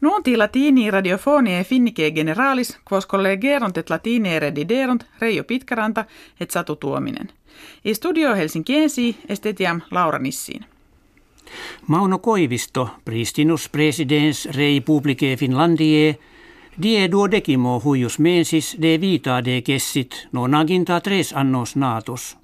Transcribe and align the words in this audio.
Nunti 0.00 0.36
latini 0.36 0.90
radiofonie 0.90 1.64
finnike 1.64 2.10
generalis, 2.10 2.78
quos 2.90 3.06
collegerunt 3.06 3.76
et 3.78 3.90
latine 3.90 4.38
rediderunt 4.38 5.04
Reijo 5.20 5.44
Pitkäranta 5.44 6.04
et 6.40 6.50
Satu 6.50 6.76
Tuominen. 6.76 7.28
I 7.84 7.94
studio 7.94 8.34
Helsinkiensi 8.34 9.16
estetiam 9.28 9.80
Laura 9.90 10.18
Nissiin. 10.18 10.64
Mauno 11.86 12.18
Koivisto, 12.18 12.88
pristinus 13.04 13.68
presidens 13.68 14.46
rei 14.46 14.80
publicae 14.80 15.36
Finlandie, 15.36 16.18
die 16.82 17.10
duodecimo 17.10 17.80
huius 17.84 18.18
mensis 18.18 18.76
de 18.82 19.00
vita 19.00 19.44
de 19.44 19.62
kessit 19.62 20.28
nonaginta 20.32 21.00
tres 21.00 21.32
annos 21.32 21.76
natus. 21.76 22.36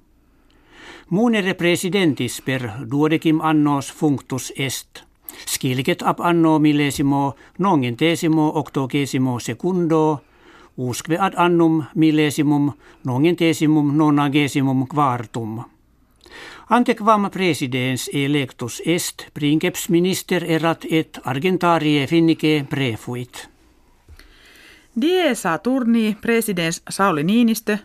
Muunere 1.09 1.53
presidentis 1.53 2.41
per 2.41 2.69
duodecim 2.91 3.41
annos 3.41 3.93
functus 3.93 4.53
est– 4.57 5.03
Skilket 5.45 6.01
ab 6.01 6.19
anno 6.19 6.59
millesimo 6.59 7.35
nongentesimo 7.59 8.51
octogesimo 8.59 9.39
secundo, 9.39 10.21
usque 10.77 11.17
ad 11.17 11.33
annum 11.37 11.83
millesimum 11.95 12.71
nongentesimum 13.03 13.97
nonagesimum 13.97 14.87
quartum. 14.87 15.63
Antequam 16.69 17.29
presidens 17.31 18.09
electus 18.13 18.81
est 18.85 19.27
princeps 19.33 19.89
minister 19.89 20.43
erat 20.43 20.85
et 20.89 21.19
argentarie 21.23 22.07
finnike 22.07 22.65
prefuit. 22.69 23.49
Die 25.01 25.35
Saturni 25.35 26.17
presidens 26.21 26.81
Sauli 26.89 27.23
Niinistö 27.23 27.77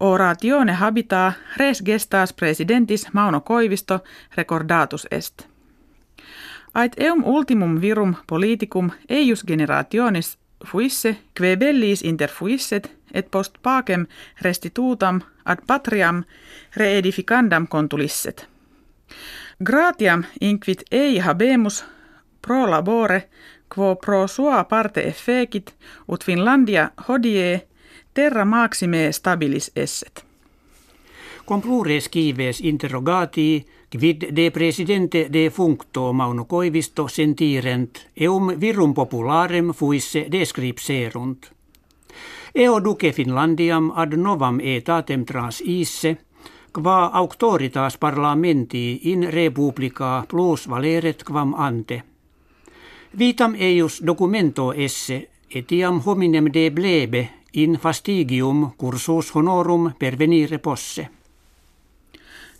oratione 0.00 0.72
habita 0.72 1.32
res 1.56 1.82
gestas 1.86 2.32
presidentis 2.32 3.06
Mauno 3.12 3.40
Koivisto 3.40 4.00
recordatus 4.36 5.06
est. 5.10 5.49
Ait 6.74 6.92
eum 7.00 7.22
ultimum 7.24 7.80
virum 7.80 8.14
politicum 8.26 8.90
eius 9.08 9.44
generationis 9.46 10.38
fuisse, 10.66 11.16
que 11.34 11.56
bellis 11.56 12.02
inter 12.02 12.30
fuisset, 12.30 12.90
et 13.14 13.30
post 13.30 13.58
pacem 13.62 14.06
restitutam 14.42 15.20
ad 15.44 15.58
patriam 15.66 16.24
reedificandam 16.76 17.66
contulisset. 17.68 18.48
Gratiam 19.64 20.24
inquit 20.40 20.82
ei 20.90 21.18
habemus 21.18 21.84
pro 22.42 22.70
labore, 22.70 23.28
quo 23.74 23.96
pro 23.96 24.26
sua 24.26 24.64
parte 24.64 25.00
effecit, 25.00 25.74
ut 26.08 26.24
Finlandia 26.24 26.90
hodie 27.08 27.68
terra 28.14 28.44
maxime 28.44 29.12
stabilis 29.12 29.70
esset. 29.76 30.24
Com 31.44 31.62
plures 31.62 32.08
kives 32.08 32.60
interrogatii, 32.60 33.66
Quid 33.90 34.30
de 34.36 34.50
presidente 34.52 35.28
de 35.28 35.50
functo 35.50 36.12
Mauno 36.12 36.44
Koivisto 36.44 37.08
sentirent, 37.08 37.98
eum 38.14 38.52
virum 38.60 38.94
popularem 38.94 39.72
fuisse 39.74 40.28
descripserunt. 40.30 41.50
Eo 42.54 42.78
duce 42.78 43.10
Finlandiam 43.12 43.90
ad 43.90 44.14
novam 44.14 44.60
etatem 44.62 45.24
trans 45.24 45.58
isse, 45.66 46.16
qua 46.72 47.10
auctoritas 47.10 47.98
parlamenti 47.98 49.10
in 49.10 49.26
republica 49.26 50.24
plus 50.28 50.68
valeret 50.68 51.24
quam 51.24 51.54
ante. 51.58 52.02
Vitam 53.18 53.58
eius 53.58 54.00
documento 54.06 54.72
esse, 54.72 55.28
etiam 55.50 55.98
hominem 56.06 56.46
de 56.52 56.70
blebe 56.70 57.28
in 57.52 57.74
fastigium 57.74 58.70
cursus 58.76 59.34
honorum 59.34 59.94
pervenire 59.98 60.58
posse. 60.58 61.10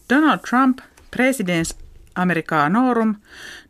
Donald 0.09 0.41
Trump 0.43 0.81
presidens 1.11 1.79
Americanorum 2.15 3.15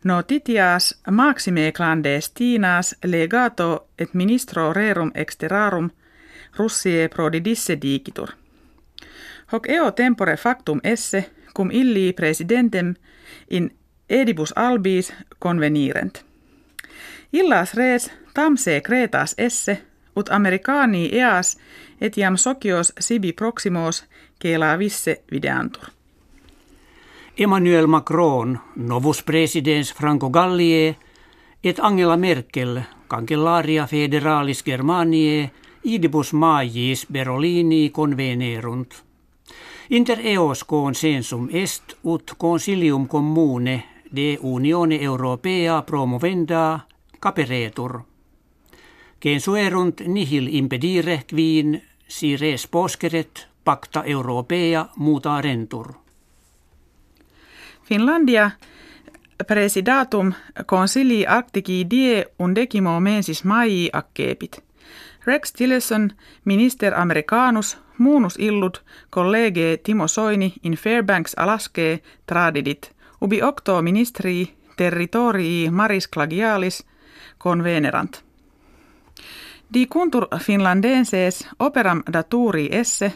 notitias 0.03 1.01
maxime 1.11 1.71
clandestinas 1.71 2.95
legato 3.03 3.87
et 3.99 4.13
ministro 4.13 4.73
rerum 4.73 5.11
exterarum 5.15 5.89
Russie 6.57 7.09
prodidisse 7.09 7.77
digitur. 7.81 8.29
Hoc 9.53 9.69
eo 9.69 9.91
tempore 9.91 10.37
factum 10.37 10.79
esse, 10.83 11.31
cum 11.53 11.69
illi 11.71 12.13
presidentem 12.13 12.93
in 13.49 13.71
edibus 14.09 14.53
albis 14.55 15.13
convenirent. 15.43 16.25
Illas 17.33 17.73
res 17.73 18.11
tam 18.33 18.57
se 18.57 18.81
cretas 18.81 19.35
esse, 19.37 19.81
ut 20.15 20.29
americani 20.31 21.09
eas 21.13 21.57
etiam 22.01 22.37
socios 22.37 22.93
sibi 22.99 23.33
proximos 23.33 24.05
visse 24.79 25.23
videantur. 25.31 26.00
Emmanuel 27.37 27.87
Macron, 27.87 28.59
novus 28.75 29.23
presidens 29.23 29.93
Franco 29.93 30.29
Gallie, 30.29 30.97
et 31.63 31.79
Angela 31.79 32.17
Merkel, 32.17 32.81
cancellaria 33.07 33.87
federalis 33.87 34.63
Germaniae, 34.65 35.51
idibus 35.83 36.33
maiis 36.33 37.05
Berolini 37.07 37.89
convenerunt. 37.89 38.93
Inter 39.89 40.19
eos 40.27 40.63
consensum 40.63 41.47
est 41.53 41.95
ut 42.03 42.33
consilium 42.37 43.07
commune 43.07 43.83
de 44.15 44.37
Unione 44.41 44.99
Europea 45.01 45.81
promovenda 45.81 46.87
caperetur. 47.19 48.01
Censuerunt 49.23 50.01
nihil 50.07 50.51
impedire 50.55 51.23
quin 51.27 51.81
si 52.07 52.35
res 52.35 52.67
poskeret 52.67 53.47
pacta 53.63 54.03
Europea 54.03 54.89
mutarentur. 54.97 56.00
Finlandia 57.91 58.51
presidatum 59.47 60.33
consilii 60.65 61.25
arctici 61.27 61.89
die 61.89 62.25
undecimo 62.39 62.99
mensis 62.99 63.43
maii 63.43 63.89
accepit. 63.93 64.63
Rex 65.25 65.53
Tillerson, 65.53 66.11
minister 66.45 66.93
americanus, 66.95 67.77
muunus 67.97 68.37
illud 68.39 68.75
kollege 69.09 69.77
Timo 69.83 70.07
Soini 70.07 70.53
in 70.63 70.73
Fairbanks, 70.73 71.33
Alaske, 71.37 71.99
tradidit, 72.25 72.91
ubi 73.21 73.41
octo 73.43 73.81
ministri 73.81 74.53
territorii 74.77 75.69
maris 75.69 76.07
clagialis 76.07 76.85
convenerant. 77.43 78.23
Di 79.73 79.87
kuntur 79.87 80.27
finlandenses 80.39 81.47
operam 81.59 82.03
daturi 82.13 82.69
esse, 82.71 83.13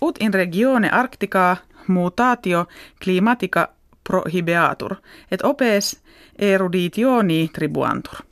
ut 0.00 0.16
in 0.20 0.34
regione 0.34 0.90
arctica 0.90 1.56
mutatio 1.86 2.66
climatica 3.04 3.68
prohibeatur, 4.04 4.96
et 5.30 5.44
opes 5.44 6.00
eruditioni 6.38 7.50
tribuantur. 7.52 8.24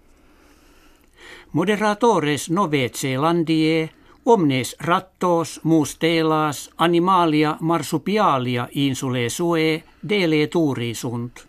Moderatores 1.53 2.51
novet 2.51 2.95
Zeelandie, 2.95 3.91
omnes 4.25 4.77
rattos, 4.81 5.61
mus 5.63 5.97
telas, 5.99 6.71
animalia 6.79 7.57
marsupialia 7.61 8.69
insule 8.73 9.29
sue, 9.29 9.83
dele 10.09 10.47
turi 10.47 10.95
sunt. 10.95 11.47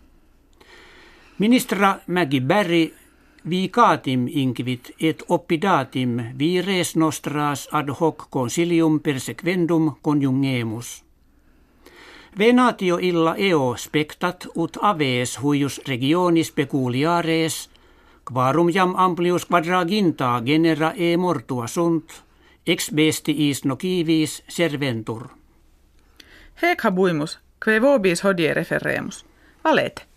Ministra 1.38 1.98
Maggie 2.06 2.40
Barry 2.40 2.94
vicatim 3.50 4.26
inquit 4.28 4.90
et 5.00 5.22
oppidatim 5.28 6.20
vires 6.38 6.96
nostras 6.96 7.68
ad 7.72 7.88
hoc 8.00 8.28
consilium 8.30 9.00
persequendum 9.00 9.96
conjungemus. 10.02 11.04
Venatio 12.38 12.96
illa 12.98 13.34
eo 13.36 13.74
spectat 13.76 14.46
ut 14.56 14.78
aves 14.80 15.34
huius 15.42 15.80
regionis 15.88 16.50
peculiares, 16.50 17.68
quarum 18.24 18.70
jam 18.72 18.94
amplius 18.96 19.44
quadraginta 19.44 20.40
genera 20.46 20.94
e 20.96 21.16
mortua 21.16 21.66
sunt, 21.66 22.22
ex 22.66 22.88
bestiis 22.90 23.64
nocivis 23.64 24.42
serventur. 24.48 25.28
Hec 26.62 26.84
habuimus, 26.84 27.38
que 27.64 27.80
vobis 27.80 28.24
hodie 28.24 28.54
referemus. 28.54 29.26
Valete. 29.64 30.11